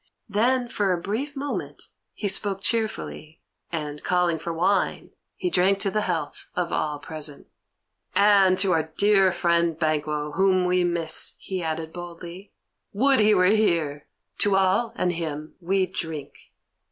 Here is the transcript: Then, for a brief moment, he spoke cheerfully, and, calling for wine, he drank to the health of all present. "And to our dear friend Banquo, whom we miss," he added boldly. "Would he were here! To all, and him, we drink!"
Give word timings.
Then, 0.27 0.67
for 0.67 0.91
a 0.91 0.99
brief 0.99 1.35
moment, 1.35 1.83
he 2.15 2.27
spoke 2.27 2.61
cheerfully, 2.63 3.39
and, 3.71 4.03
calling 4.03 4.39
for 4.39 4.51
wine, 4.51 5.11
he 5.35 5.51
drank 5.51 5.77
to 5.81 5.91
the 5.91 6.01
health 6.01 6.47
of 6.55 6.71
all 6.71 6.97
present. 6.97 7.45
"And 8.15 8.57
to 8.57 8.71
our 8.71 8.91
dear 8.97 9.31
friend 9.31 9.77
Banquo, 9.77 10.31
whom 10.31 10.65
we 10.65 10.83
miss," 10.83 11.35
he 11.37 11.61
added 11.61 11.93
boldly. 11.93 12.51
"Would 12.93 13.19
he 13.19 13.35
were 13.35 13.45
here! 13.53 14.07
To 14.39 14.55
all, 14.55 14.91
and 14.95 15.11
him, 15.13 15.53
we 15.59 15.85
drink!" 15.85 16.51